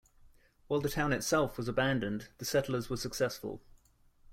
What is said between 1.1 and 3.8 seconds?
itself was abandoned, the settlers were successful.